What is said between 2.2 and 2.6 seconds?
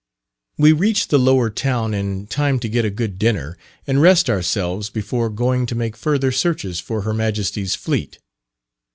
time